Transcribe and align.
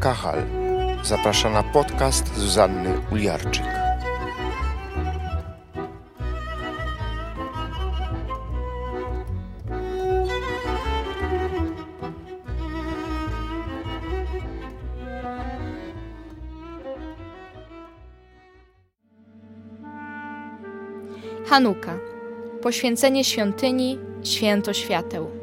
Kachal 0.00 0.42
zaprasza 1.02 1.50
na 1.50 1.62
podcast 1.62 2.36
Zuzanny 2.36 3.00
Uliarczyk. 3.12 3.64
Hanuka. 21.46 21.98
Poświęcenie 22.62 23.24
świątyni, 23.24 23.98
święto 24.22 24.72
świateł. 24.72 25.35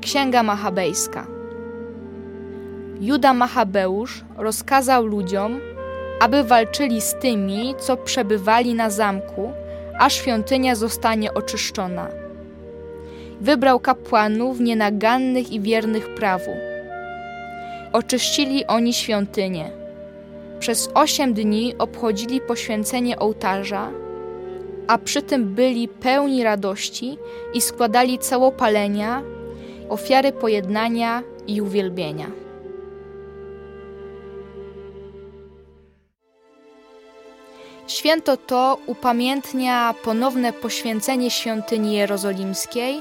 Księga 0.00 0.42
Machabejska. 0.42 1.26
Juda 3.00 3.34
Machabeusz 3.34 4.24
rozkazał 4.36 5.06
ludziom, 5.06 5.60
aby 6.20 6.44
walczyli 6.44 7.00
z 7.00 7.14
tymi, 7.14 7.74
co 7.78 7.96
przebywali 7.96 8.74
na 8.74 8.90
zamku, 8.90 9.52
a 9.98 10.10
świątynia 10.10 10.74
zostanie 10.74 11.34
oczyszczona. 11.34 12.08
Wybrał 13.40 13.80
kapłanów 13.80 14.60
nienagannych 14.60 15.52
i 15.52 15.60
wiernych 15.60 16.14
prawu. 16.14 16.50
Oczyścili 17.92 18.66
oni 18.66 18.94
świątynię. 18.94 19.70
Przez 20.58 20.90
osiem 20.94 21.34
dni 21.34 21.74
obchodzili 21.78 22.40
poświęcenie 22.40 23.18
ołtarza, 23.18 23.90
a 24.86 24.98
przy 24.98 25.22
tym 25.22 25.54
byli 25.54 25.88
pełni 25.88 26.44
radości 26.44 27.18
i 27.54 27.60
składali 27.60 28.18
całopalenia, 28.18 29.22
ofiary 29.88 30.32
pojednania 30.32 31.22
i 31.46 31.60
uwielbienia. 31.60 32.30
Święto 37.86 38.36
to 38.36 38.78
upamiętnia 38.86 39.94
ponowne 40.04 40.52
poświęcenie 40.52 41.30
świątyni 41.30 41.92
jerozolimskiej 41.92 43.00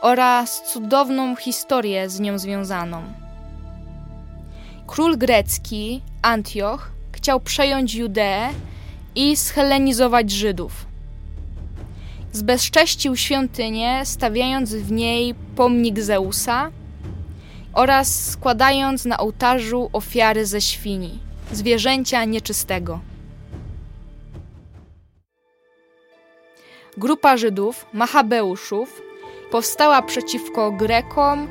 oraz 0.00 0.72
cudowną 0.72 1.36
historię 1.36 2.10
z 2.10 2.20
nią 2.20 2.38
związaną. 2.38 3.02
Król 4.86 5.18
grecki 5.18 6.02
Antioch 6.22 6.90
chciał 7.12 7.40
przejąć 7.40 7.94
Judeę 7.94 8.48
i 9.14 9.36
schelenizować 9.36 10.30
Żydów. 10.30 10.87
Zbezcześcił 12.38 13.16
świątynię, 13.16 14.00
stawiając 14.04 14.74
w 14.74 14.92
niej 14.92 15.34
pomnik 15.56 16.00
Zeusa 16.00 16.70
oraz 17.72 18.30
składając 18.30 19.04
na 19.04 19.18
ołtarzu 19.18 19.90
ofiary 19.92 20.46
ze 20.46 20.60
świni, 20.60 21.18
zwierzęcia 21.52 22.24
nieczystego. 22.24 23.00
Grupa 26.96 27.36
Żydów, 27.36 27.86
Machabeuszów, 27.92 29.02
powstała 29.50 30.02
przeciwko 30.02 30.72
Grekom 30.72 31.48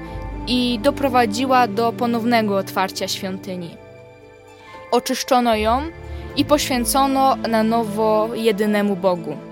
i 0.48 0.80
doprowadziła 0.84 1.68
do 1.68 1.94
ponownego 1.94 2.58
otwarcia 2.58 3.08
świątyni. 3.08 3.78
Oczyszczono 4.92 5.56
ją 5.56 5.82
i 6.36 6.46
poświęcono 6.46 7.36
na 7.36 7.64
nowo 7.64 8.30
jedynemu 8.36 8.96
Bogu. 8.96 9.47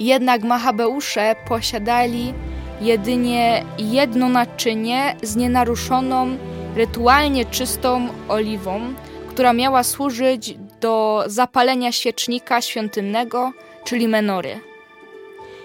Jednak 0.00 0.44
Machabeusze 0.44 1.36
posiadali 1.48 2.34
jedynie 2.80 3.64
jedno 3.78 4.28
naczynie 4.28 5.16
z 5.22 5.36
nienaruszoną, 5.36 6.36
rytualnie 6.76 7.44
czystą 7.44 8.08
oliwą, 8.28 8.80
która 9.28 9.52
miała 9.52 9.82
służyć 9.82 10.54
do 10.80 11.24
zapalenia 11.26 11.92
świecznika 11.92 12.60
świątynnego, 12.60 13.52
czyli 13.84 14.08
menory. 14.08 14.60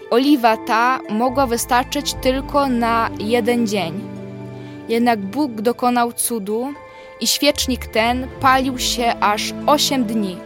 Oliwa 0.09 0.57
ta 0.57 0.99
mogła 1.09 1.47
wystarczyć 1.47 2.13
tylko 2.13 2.67
na 2.67 3.09
jeden 3.19 3.67
dzień. 3.67 4.01
Jednak 4.89 5.19
Bóg 5.19 5.51
dokonał 5.61 6.13
cudu 6.13 6.73
i 7.21 7.27
świecznik 7.27 7.87
ten 7.87 8.27
palił 8.39 8.79
się 8.79 9.13
aż 9.19 9.53
8 9.65 10.05
dni, 10.05 10.37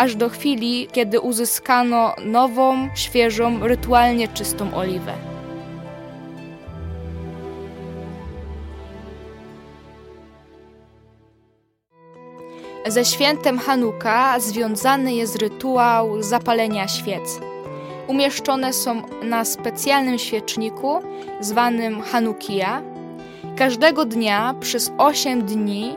aż 0.00 0.16
do 0.16 0.28
chwili, 0.28 0.88
kiedy 0.92 1.20
uzyskano 1.20 2.14
nową, 2.24 2.88
świeżą, 2.94 3.66
rytualnie 3.66 4.28
czystą 4.28 4.74
oliwę. 4.74 5.12
Ze 12.86 13.04
świętem 13.04 13.58
Hanuka 13.58 14.40
związany 14.40 15.14
jest 15.14 15.36
rytuał 15.36 16.22
zapalenia 16.22 16.88
świec. 16.88 17.40
Umieszczone 18.06 18.72
są 18.72 19.02
na 19.22 19.44
specjalnym 19.44 20.18
świeczniku 20.18 21.00
zwanym 21.40 22.02
Hanukija. 22.02 22.82
Każdego 23.56 24.04
dnia 24.04 24.54
przez 24.60 24.92
8 24.98 25.42
dni 25.42 25.96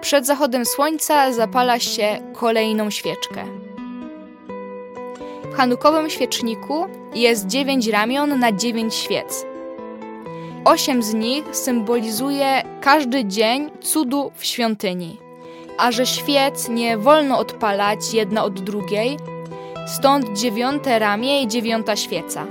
przed 0.00 0.26
zachodem 0.26 0.64
słońca 0.64 1.32
zapala 1.32 1.78
się 1.78 2.20
kolejną 2.34 2.90
świeczkę. 2.90 3.44
W 5.52 5.54
hanukowym 5.56 6.10
świeczniku 6.10 6.86
jest 7.14 7.46
dziewięć 7.46 7.86
ramion 7.86 8.38
na 8.38 8.52
dziewięć 8.52 8.94
świec. 8.94 9.46
Osiem 10.64 11.02
z 11.02 11.14
nich 11.14 11.44
symbolizuje 11.56 12.62
każdy 12.80 13.24
dzień 13.24 13.70
cudu 13.80 14.32
w 14.34 14.44
świątyni, 14.44 15.18
a 15.78 15.92
że 15.92 16.06
świec 16.06 16.68
nie 16.68 16.98
wolno 16.98 17.38
odpalać 17.38 18.14
jedna 18.14 18.44
od 18.44 18.60
drugiej, 18.60 19.16
stąd 19.86 20.38
dziewiąte 20.38 20.98
ramię 20.98 21.42
i 21.42 21.48
dziewiąta 21.48 21.96
świeca. 21.96 22.46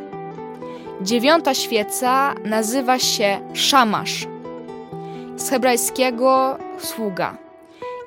Dziewiąta 1.02 1.54
świeca 1.54 2.36
nazywa 2.44 3.00
się 3.00 3.40
szamasz, 3.54 4.28
z 5.38 5.50
hebrajskiego 5.50 6.58
sługa 6.80 7.38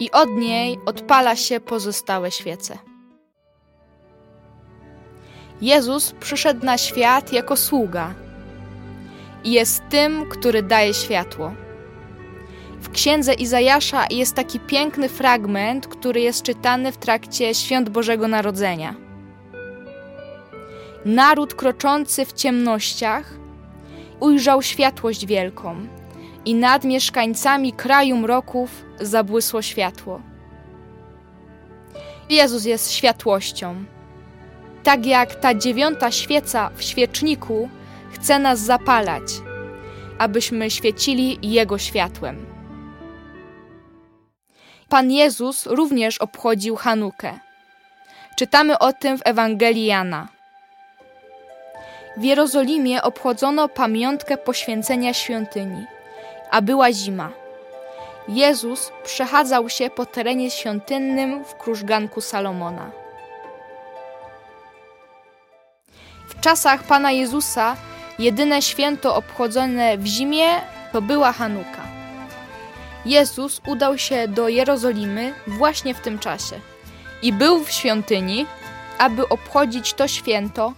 i 0.00 0.10
od 0.10 0.30
niej 0.30 0.78
odpala 0.86 1.36
się 1.36 1.60
pozostałe 1.60 2.30
świece. 2.30 2.78
Jezus 5.60 6.12
przyszedł 6.20 6.66
na 6.66 6.78
świat 6.78 7.32
jako 7.32 7.56
sługa 7.56 8.14
i 9.44 9.52
jest 9.52 9.82
tym, 9.90 10.28
który 10.28 10.62
daje 10.62 10.94
światło. 10.94 11.52
W 12.80 12.90
księdze 12.90 13.34
Izajasza 13.34 14.06
jest 14.10 14.34
taki 14.34 14.60
piękny 14.60 15.08
fragment, 15.08 15.86
który 15.86 16.20
jest 16.20 16.42
czytany 16.42 16.92
w 16.92 16.96
trakcie 16.96 17.54
świąt 17.54 17.88
Bożego 17.88 18.28
Narodzenia. 18.28 18.94
Naród 21.04 21.54
kroczący 21.54 22.24
w 22.24 22.32
ciemnościach 22.32 23.34
ujrzał 24.20 24.62
światłość 24.62 25.26
wielką 25.26 25.99
i 26.44 26.54
nad 26.54 26.84
mieszkańcami 26.84 27.72
kraju 27.72 28.16
mroków 28.16 28.84
zabłysło 29.00 29.62
światło. 29.62 30.20
Jezus 32.30 32.64
jest 32.64 32.92
światłością. 32.92 33.84
Tak 34.82 35.06
jak 35.06 35.34
ta 35.34 35.54
dziewiąta 35.54 36.10
świeca 36.10 36.70
w 36.74 36.82
świeczniku 36.82 37.68
chce 38.10 38.38
nas 38.38 38.60
zapalać, 38.60 39.22
abyśmy 40.18 40.70
świecili 40.70 41.38
Jego 41.42 41.78
światłem. 41.78 42.46
Pan 44.88 45.10
Jezus 45.10 45.66
również 45.66 46.18
obchodził 46.18 46.76
Hanukę. 46.76 47.38
Czytamy 48.36 48.78
o 48.78 48.92
tym 48.92 49.18
w 49.18 49.22
Ewangelii 49.24 49.86
Jana. 49.86 50.28
W 52.16 52.22
Jerozolimie 52.22 53.02
obchodzono 53.02 53.68
pamiątkę 53.68 54.36
poświęcenia 54.36 55.14
świątyni– 55.14 55.86
a 56.50 56.62
była 56.62 56.92
zima. 56.92 57.30
Jezus 58.28 58.92
przechadzał 59.04 59.68
się 59.68 59.90
po 59.90 60.06
terenie 60.06 60.50
świątynnym 60.50 61.44
w 61.44 61.54
krużganku 61.54 62.20
Salomona. 62.20 62.90
W 66.28 66.40
czasach 66.40 66.82
Pana 66.82 67.10
Jezusa 67.10 67.76
jedyne 68.18 68.62
święto 68.62 69.16
obchodzone 69.16 69.98
w 69.98 70.06
zimie 70.06 70.46
to 70.92 71.02
była 71.02 71.32
Hanuka. 71.32 71.82
Jezus 73.06 73.60
udał 73.66 73.98
się 73.98 74.28
do 74.28 74.48
Jerozolimy 74.48 75.34
właśnie 75.46 75.94
w 75.94 76.00
tym 76.00 76.18
czasie 76.18 76.60
i 77.22 77.32
był 77.32 77.64
w 77.64 77.70
świątyni, 77.70 78.46
aby 78.98 79.28
obchodzić 79.28 79.94
to 79.94 80.08
święto, 80.08 80.72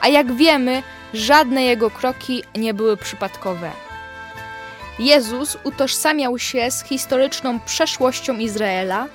a 0.00 0.08
jak 0.08 0.32
wiemy, 0.32 0.82
żadne 1.14 1.64
jego 1.64 1.90
kroki 1.90 2.42
nie 2.54 2.74
były 2.74 2.96
przypadkowe. 2.96 3.85
Jezus 4.98 5.58
utożsamiał 5.64 6.38
się 6.38 6.70
z 6.70 6.84
historyczną 6.84 7.60
przeszłością 7.60 8.38
Izraela, 8.38 9.06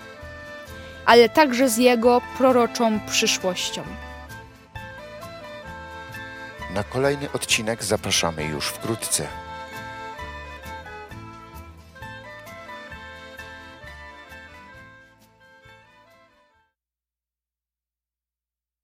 ale 1.05 1.29
także 1.29 1.69
z 1.69 1.77
jego 1.77 2.21
proroczą 2.37 2.99
przyszłością. 2.99 3.83
Na 6.73 6.83
kolejny 6.83 7.31
odcinek 7.31 7.83
zapraszamy 7.83 8.43
już 8.43 8.65
wkrótce. 8.65 9.27